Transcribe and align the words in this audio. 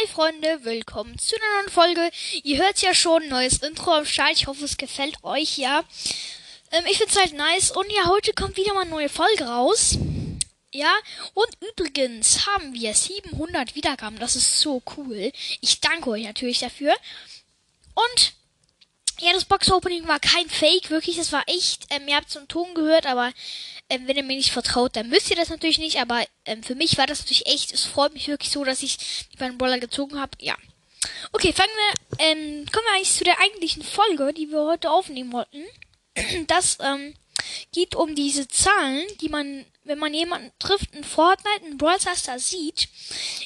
Hi 0.00 0.06
Freunde, 0.06 0.64
willkommen 0.64 1.18
zu 1.18 1.36
einer 1.36 1.62
neuen 1.62 1.68
Folge. 1.68 2.10
Ihr 2.42 2.58
hört 2.58 2.80
ja 2.80 2.94
schon, 2.94 3.28
neues 3.28 3.58
Intro 3.58 3.92
am 3.92 4.06
Start. 4.06 4.32
Ich 4.32 4.46
hoffe, 4.46 4.64
es 4.64 4.76
gefällt 4.76 5.22
euch, 5.24 5.58
ja. 5.58 5.84
Ähm, 6.70 6.84
ich 6.90 6.98
find's 6.98 7.18
halt 7.18 7.34
nice. 7.34 7.70
Und 7.72 7.90
ja, 7.92 8.06
heute 8.06 8.32
kommt 8.32 8.56
wieder 8.56 8.72
mal 8.72 8.82
eine 8.82 8.90
neue 8.90 9.08
Folge 9.10 9.44
raus. 9.44 9.98
Ja, 10.72 10.94
und 11.34 11.48
übrigens 11.70 12.46
haben 12.46 12.72
wir 12.72 12.94
700 12.94 13.74
Wiedergaben. 13.74 14.18
Das 14.18 14.36
ist 14.36 14.60
so 14.60 14.82
cool. 14.96 15.32
Ich 15.60 15.80
danke 15.80 16.10
euch 16.10 16.24
natürlich 16.24 16.60
dafür. 16.60 16.94
Und 17.94 18.32
ja, 19.18 19.34
das 19.34 19.44
Box-Opening 19.44 20.08
war 20.08 20.20
kein 20.20 20.48
Fake, 20.48 20.88
wirklich, 20.88 21.16
das 21.16 21.32
war 21.32 21.42
echt. 21.46 21.86
Ähm, 21.90 22.08
ihr 22.08 22.16
habt 22.16 22.30
so 22.30 22.38
einen 22.38 22.48
Ton 22.48 22.74
gehört, 22.74 23.04
aber 23.04 23.32
ähm, 23.90 24.06
wenn 24.06 24.16
ihr 24.16 24.22
mir 24.22 24.36
nicht 24.36 24.52
vertraut, 24.52 24.96
dann 24.96 25.08
müsst 25.08 25.30
ihr 25.30 25.36
das 25.36 25.50
natürlich 25.50 25.78
nicht. 25.78 26.00
Aber 26.00 26.24
ähm, 26.46 26.62
für 26.62 26.74
mich 26.74 26.96
war 26.96 27.06
das 27.06 27.20
natürlich 27.20 27.46
echt. 27.46 27.72
Es 27.72 27.84
freut 27.84 28.14
mich 28.14 28.28
wirklich 28.28 28.50
so, 28.50 28.64
dass 28.64 28.82
ich 28.82 28.96
die 29.32 29.36
beiden 29.36 29.58
Brawler 29.58 29.80
gezogen 29.80 30.18
habe. 30.18 30.32
Ja. 30.40 30.56
Okay, 31.32 31.52
fangen 31.52 31.70
wir, 31.76 32.18
ähm, 32.26 32.66
kommen 32.70 32.86
wir 32.86 32.94
eigentlich 32.94 33.12
zu 33.12 33.24
der 33.24 33.40
eigentlichen 33.40 33.82
Folge, 33.82 34.32
die 34.32 34.50
wir 34.50 34.64
heute 34.64 34.90
aufnehmen 34.90 35.32
wollten. 35.32 35.64
Das 36.48 36.78
ähm, 36.80 37.14
geht 37.72 37.94
um 37.94 38.14
diese 38.14 38.46
Zahlen, 38.48 39.06
die 39.20 39.28
man, 39.28 39.64
wenn 39.84 39.98
man 39.98 40.12
jemanden 40.12 40.50
trifft 40.58 40.94
in 40.94 41.04
Fortnite, 41.04 41.64
in 41.66 41.78
Brawl 41.78 42.00
Stars 42.00 42.50
sieht. 42.50 42.88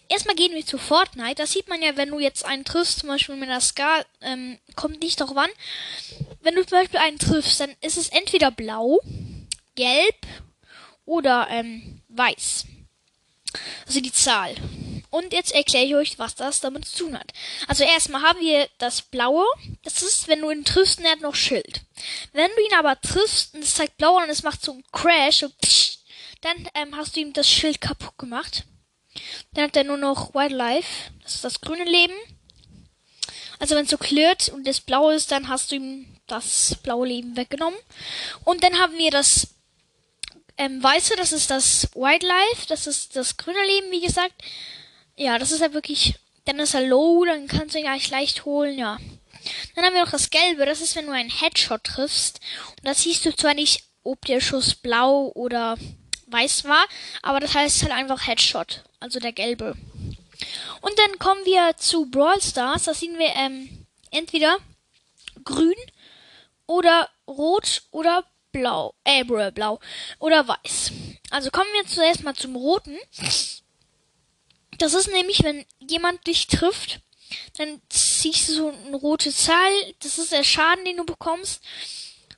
Erstmal 0.08 0.34
gehen 0.34 0.54
wir 0.54 0.66
zu 0.66 0.78
Fortnite. 0.78 1.36
Das 1.36 1.52
sieht 1.52 1.68
man 1.68 1.82
ja, 1.82 1.96
wenn 1.96 2.10
du 2.10 2.18
jetzt 2.18 2.44
einen 2.44 2.64
triffst, 2.64 3.00
zum 3.00 3.08
Beispiel 3.10 3.36
mit 3.36 3.48
der 3.48 3.60
Ska, 3.60 4.04
ähm, 4.20 4.58
kommt 4.76 5.00
nicht 5.00 5.20
darauf 5.20 5.36
an. 5.36 5.50
Wenn 6.40 6.54
du 6.54 6.66
zum 6.66 6.78
Beispiel 6.78 7.00
einen 7.00 7.18
triffst, 7.18 7.60
dann 7.60 7.74
ist 7.80 7.98
es 7.98 8.08
entweder 8.08 8.50
blau, 8.50 9.00
gelb 9.76 10.23
oder 11.04 11.48
ähm, 11.50 12.02
weiß. 12.08 12.66
Also 13.86 14.00
die 14.00 14.12
Zahl. 14.12 14.54
Und 15.10 15.32
jetzt 15.32 15.54
erkläre 15.54 15.84
ich 15.84 15.94
euch, 15.94 16.18
was 16.18 16.34
das 16.34 16.60
damit 16.60 16.86
zu 16.86 17.04
tun 17.04 17.18
hat. 17.18 17.32
Also 17.68 17.84
erstmal 17.84 18.22
haben 18.22 18.40
wir 18.40 18.68
das 18.78 19.02
Blaue. 19.02 19.44
Das 19.82 20.02
ist, 20.02 20.26
wenn 20.26 20.40
du 20.40 20.50
ihn 20.50 20.64
triffst 20.64 20.98
und 20.98 21.04
er 21.04 21.12
hat 21.12 21.20
noch 21.20 21.36
Schild. 21.36 21.82
Wenn 22.32 22.50
du 22.50 22.62
ihn 22.62 22.76
aber 22.76 23.00
triffst 23.00 23.54
und 23.54 23.62
es 23.62 23.76
zeigt 23.76 23.96
blau 23.96 24.16
und 24.16 24.28
es 24.28 24.42
macht 24.42 24.64
so 24.64 24.72
einen 24.72 24.84
Crash, 24.90 25.38
so 25.38 25.50
psch, 25.50 25.98
dann 26.40 26.68
ähm, 26.74 26.96
hast 26.96 27.14
du 27.14 27.20
ihm 27.20 27.32
das 27.32 27.48
Schild 27.48 27.80
kaputt 27.80 28.18
gemacht. 28.18 28.64
Dann 29.52 29.64
hat 29.64 29.76
er 29.76 29.84
nur 29.84 29.98
noch 29.98 30.34
Wildlife. 30.34 31.12
Das 31.22 31.36
ist 31.36 31.44
das 31.44 31.60
grüne 31.60 31.84
Leben. 31.84 32.14
Also 33.60 33.76
wenn 33.76 33.84
es 33.84 33.90
so 33.90 33.98
klirrt 33.98 34.48
und 34.48 34.66
das 34.66 34.80
blau 34.80 35.10
ist, 35.10 35.30
dann 35.30 35.48
hast 35.48 35.70
du 35.70 35.76
ihm 35.76 36.06
das 36.26 36.76
blaue 36.82 37.06
Leben 37.06 37.36
weggenommen. 37.36 37.78
Und 38.44 38.64
dann 38.64 38.78
haben 38.80 38.98
wir 38.98 39.10
das 39.10 39.54
ähm, 40.56 40.82
weiße, 40.82 41.16
das 41.16 41.32
ist 41.32 41.50
das 41.50 41.88
Wildlife. 41.94 42.66
Das 42.68 42.86
ist 42.86 43.16
das 43.16 43.36
grüne 43.36 43.64
Leben, 43.66 43.90
wie 43.90 44.00
gesagt. 44.00 44.34
Ja, 45.16 45.38
das 45.38 45.52
ist 45.52 45.60
ja 45.60 45.72
wirklich, 45.72 46.14
dann 46.44 46.58
ist 46.58 46.74
er 46.74 46.86
low, 46.86 47.24
dann 47.24 47.46
kannst 47.46 47.74
du 47.74 47.78
ihn 47.78 47.86
eigentlich 47.86 48.10
leicht 48.10 48.44
holen, 48.44 48.78
ja. 48.78 48.98
Dann 49.74 49.84
haben 49.84 49.94
wir 49.94 50.04
noch 50.04 50.10
das 50.10 50.30
Gelbe, 50.30 50.66
das 50.66 50.80
ist, 50.80 50.96
wenn 50.96 51.06
du 51.06 51.12
einen 51.12 51.30
Headshot 51.30 51.84
triffst. 51.84 52.40
Und 52.78 52.86
das 52.86 53.02
siehst 53.02 53.24
du 53.24 53.34
zwar 53.34 53.54
nicht, 53.54 53.84
ob 54.02 54.24
der 54.24 54.40
Schuss 54.40 54.74
blau 54.74 55.32
oder 55.34 55.76
weiß 56.26 56.64
war, 56.64 56.84
aber 57.22 57.40
das 57.40 57.54
heißt 57.54 57.82
halt 57.82 57.92
einfach 57.92 58.26
Headshot, 58.26 58.82
also 59.00 59.20
der 59.20 59.32
gelbe. 59.32 59.76
Und 60.80 60.98
dann 60.98 61.18
kommen 61.18 61.44
wir 61.44 61.76
zu 61.76 62.06
Brawl 62.10 62.40
Stars, 62.40 62.84
da 62.84 62.94
sehen 62.94 63.18
wir 63.18 63.32
ähm, 63.36 63.86
entweder 64.10 64.58
grün 65.44 65.74
oder 66.66 67.08
rot 67.26 67.82
oder 67.90 68.24
blau, 68.54 68.94
äh, 69.04 69.24
blau 69.24 69.80
oder 70.18 70.48
weiß. 70.48 70.92
Also 71.30 71.50
kommen 71.50 71.68
wir 71.74 71.86
zuerst 71.86 72.22
mal 72.22 72.34
zum 72.34 72.56
roten. 72.56 72.96
Das 74.78 74.94
ist 74.94 75.10
nämlich, 75.12 75.42
wenn 75.42 75.66
jemand 75.80 76.26
dich 76.26 76.46
trifft, 76.46 77.00
dann 77.58 77.80
ziehst 77.88 78.48
du 78.48 78.54
so 78.54 78.74
eine 78.86 78.96
rote 78.96 79.32
Zahl. 79.32 79.72
Das 80.00 80.18
ist 80.18 80.32
der 80.32 80.44
Schaden, 80.44 80.84
den 80.84 80.96
du 80.96 81.04
bekommst. 81.04 81.60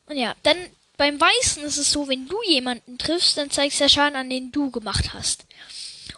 Und 0.06 0.16
ja, 0.16 0.34
dann 0.42 0.56
beim 0.96 1.20
Weißen 1.20 1.62
ist 1.64 1.76
es 1.76 1.92
so, 1.92 2.08
wenn 2.08 2.26
du 2.26 2.42
jemanden 2.42 2.96
triffst, 2.96 3.36
dann 3.36 3.50
zeigst 3.50 3.78
du 3.78 3.84
der 3.84 3.88
Schaden 3.90 4.16
an, 4.16 4.30
den 4.30 4.50
du 4.50 4.70
gemacht 4.70 5.12
hast. 5.12 5.44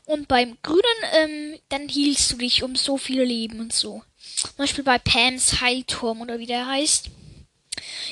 Und 0.04 0.28
beim 0.28 0.56
Grünen, 0.62 0.82
ähm, 1.12 1.58
dann 1.68 1.88
hielst 1.88 2.30
du 2.32 2.36
dich 2.36 2.62
um 2.62 2.76
so 2.76 2.96
viele 2.96 3.24
Leben 3.24 3.60
und 3.60 3.72
so. 3.72 4.02
Zum 4.36 4.56
Beispiel 4.56 4.84
bei 4.84 4.98
Pams 4.98 5.60
Heilturm 5.60 6.20
oder 6.20 6.38
wie 6.38 6.46
der 6.46 6.66
heißt. 6.66 7.10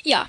Ja. 0.02 0.26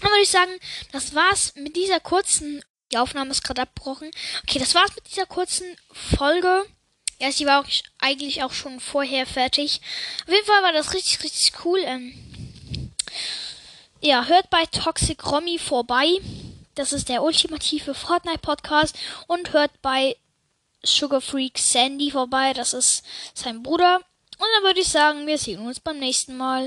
Dann 0.00 0.10
würde 0.10 0.22
ich 0.22 0.30
sagen, 0.30 0.52
das 0.92 1.14
war's 1.14 1.54
mit 1.56 1.76
dieser 1.76 2.00
kurzen 2.00 2.62
die 2.92 2.98
Aufnahme 2.98 3.30
ist 3.30 3.42
gerade 3.42 3.62
abgebrochen. 3.62 4.10
Okay, 4.44 4.58
das 4.58 4.74
war's 4.74 4.94
mit 4.94 5.10
dieser 5.10 5.26
kurzen 5.26 5.66
Folge. 5.90 6.64
Ja, 7.18 7.32
sie 7.32 7.46
war 7.46 7.60
auch 7.60 7.68
eigentlich 7.98 8.42
auch 8.42 8.52
schon 8.52 8.78
vorher 8.78 9.26
fertig. 9.26 9.80
Auf 10.26 10.32
jeden 10.32 10.46
Fall 10.46 10.62
war 10.62 10.72
das 10.72 10.94
richtig, 10.94 11.22
richtig 11.24 11.52
cool. 11.64 11.80
Ähm 11.84 12.92
ja, 14.00 14.26
hört 14.26 14.50
bei 14.50 14.66
Toxic 14.66 15.24
Romy 15.26 15.58
vorbei. 15.58 16.06
Das 16.74 16.92
ist 16.92 17.08
der 17.08 17.22
ultimative 17.22 17.94
Fortnite 17.94 18.38
Podcast. 18.38 18.96
Und 19.26 19.52
hört 19.52 19.82
bei 19.82 20.16
Sugar 20.84 21.20
Freak 21.20 21.58
Sandy 21.58 22.10
vorbei. 22.10 22.52
Das 22.52 22.72
ist 22.72 23.02
sein 23.34 23.62
Bruder. 23.62 23.96
Und 23.96 24.46
dann 24.56 24.64
würde 24.64 24.80
ich 24.80 24.88
sagen, 24.88 25.26
wir 25.26 25.38
sehen 25.38 25.60
uns 25.60 25.80
beim 25.80 25.98
nächsten 25.98 26.36
Mal. 26.36 26.64